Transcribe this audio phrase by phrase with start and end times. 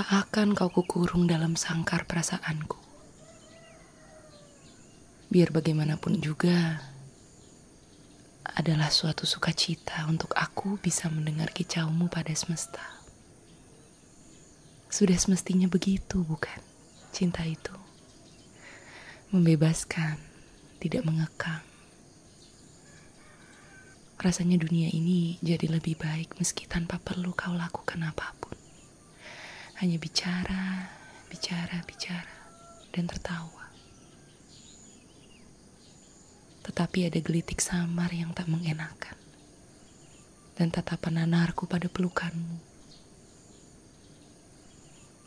[0.00, 2.80] Tak akan kau kukurung dalam sangkar perasaanku.
[5.28, 6.80] Biar bagaimanapun juga,
[8.48, 12.80] adalah suatu sukacita untuk aku bisa mendengar kicaumu pada semesta.
[14.88, 16.64] Sudah semestinya begitu, bukan?
[17.12, 17.76] Cinta itu
[19.36, 20.16] membebaskan,
[20.80, 21.60] tidak mengekang.
[24.16, 28.39] Rasanya dunia ini jadi lebih baik meski tanpa perlu kau lakukan apa pun.
[29.80, 30.92] Hanya bicara,
[31.32, 32.36] bicara, bicara,
[32.92, 33.72] dan tertawa.
[36.60, 39.16] Tetapi ada gelitik samar yang tak mengenakan.
[40.52, 42.60] Dan tatapan nanarku pada pelukanmu.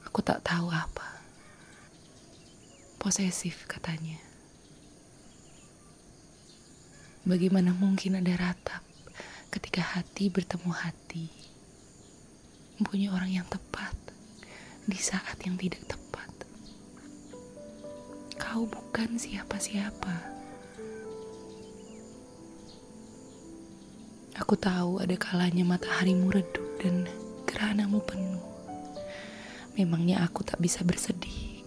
[0.06, 1.18] Aku tak tahu apa.
[3.02, 4.22] Posesif katanya.
[7.26, 8.86] Bagaimana mungkin ada ratap
[9.50, 11.26] ketika hati bertemu hati?
[12.78, 14.03] Mempunyai orang yang tepat
[14.84, 16.28] di saat yang tidak tepat.
[18.36, 20.36] Kau bukan siapa-siapa.
[24.44, 27.08] Aku tahu ada kalanya mataharimu redup dan
[27.48, 28.44] gerhanamu penuh.
[29.80, 31.64] Memangnya aku tak bisa bersedih.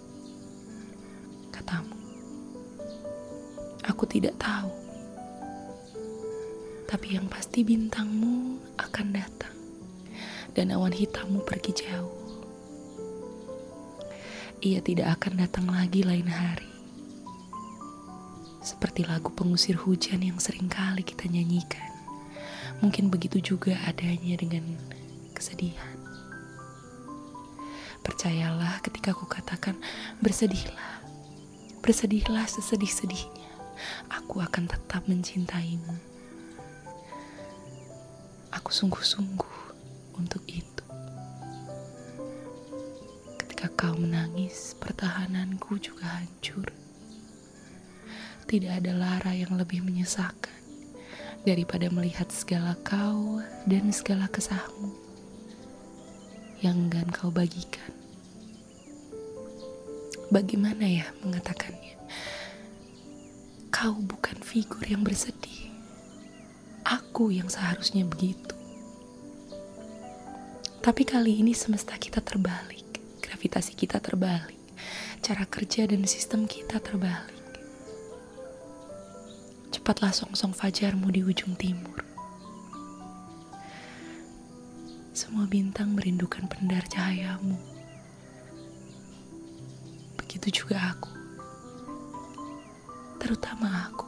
[1.48, 1.96] Katamu.
[3.88, 4.68] Aku tidak tahu.
[6.84, 9.56] Tapi yang pasti bintangmu akan datang
[10.52, 12.25] dan awan hitammu pergi jauh
[14.64, 16.70] ia tidak akan datang lagi lain hari.
[18.64, 21.92] Seperti lagu pengusir hujan yang sering kali kita nyanyikan.
[22.82, 24.64] Mungkin begitu juga adanya dengan
[25.36, 25.96] kesedihan.
[28.02, 29.78] Percayalah ketika aku katakan
[30.18, 31.00] bersedihlah.
[31.84, 33.46] Bersedihlah sesedih-sedihnya.
[34.08, 35.94] Aku akan tetap mencintaimu.
[38.50, 39.56] Aku sungguh-sungguh
[40.16, 40.75] untuk itu.
[43.86, 46.74] Kau menangis, pertahananku juga hancur.
[48.50, 50.58] Tidak ada lara yang lebih menyesakan
[51.46, 53.38] daripada melihat segala kau
[53.70, 54.90] dan segala kesahmu
[56.66, 57.94] yang enggan kau bagikan.
[60.34, 61.94] Bagaimana ya mengatakannya?
[63.70, 65.70] Kau bukan figur yang bersedih.
[66.82, 68.50] Aku yang seharusnya begitu.
[70.82, 72.75] Tapi kali ini semesta kita terbalik
[73.46, 74.58] gravitasi kita terbalik,
[75.22, 77.46] cara kerja dan sistem kita terbalik.
[79.70, 82.02] Cepatlah songsong fajarmu di ujung timur.
[85.14, 87.54] Semua bintang merindukan pendar cahayamu.
[90.18, 91.14] Begitu juga aku.
[93.22, 94.06] Terutama aku.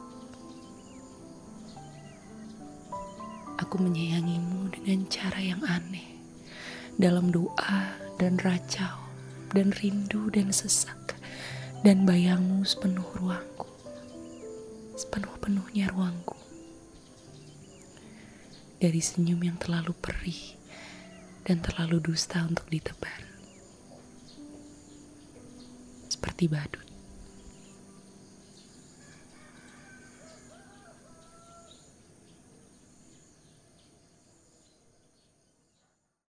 [3.55, 6.19] Aku menyayangimu dengan cara yang aneh.
[6.99, 9.08] Dalam doa dan racau
[9.53, 11.17] dan rindu dan sesak
[11.81, 13.69] dan bayangmu sepenuh ruangku
[14.99, 16.35] sepenuh-penuhnya ruangku.
[18.83, 20.59] Dari senyum yang terlalu perih
[21.47, 23.31] dan terlalu dusta untuk ditebar
[26.11, 26.88] seperti badut